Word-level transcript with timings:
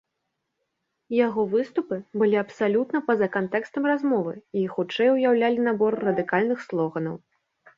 Яго 1.27 1.41
выступы 1.51 1.97
былі 2.21 2.37
абсалютна 2.43 3.03
па-за 3.09 3.27
кантэкстам 3.35 3.83
размовы, 3.93 4.33
і 4.63 4.67
хутчэй 4.75 5.13
уяўлялі 5.17 5.59
набор 5.69 5.91
радыкальных 6.09 6.59
слоганаў. 6.69 7.15